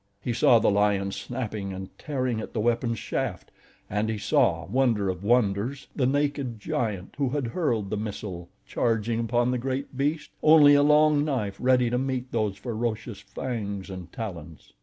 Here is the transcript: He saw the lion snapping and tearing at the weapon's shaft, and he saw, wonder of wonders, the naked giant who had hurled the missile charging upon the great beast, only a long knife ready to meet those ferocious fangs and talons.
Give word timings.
He 0.19 0.33
saw 0.33 0.57
the 0.57 0.71
lion 0.71 1.11
snapping 1.11 1.73
and 1.73 1.95
tearing 1.99 2.39
at 2.41 2.53
the 2.53 2.59
weapon's 2.59 2.97
shaft, 2.97 3.51
and 3.87 4.09
he 4.09 4.17
saw, 4.17 4.65
wonder 4.65 5.09
of 5.09 5.23
wonders, 5.23 5.89
the 5.95 6.07
naked 6.07 6.59
giant 6.59 7.13
who 7.19 7.29
had 7.29 7.45
hurled 7.45 7.91
the 7.91 7.97
missile 7.97 8.49
charging 8.65 9.19
upon 9.19 9.51
the 9.51 9.59
great 9.59 9.95
beast, 9.95 10.31
only 10.41 10.73
a 10.73 10.81
long 10.81 11.23
knife 11.23 11.57
ready 11.59 11.91
to 11.91 11.99
meet 11.99 12.31
those 12.31 12.57
ferocious 12.57 13.19
fangs 13.19 13.91
and 13.91 14.11
talons. 14.11 14.73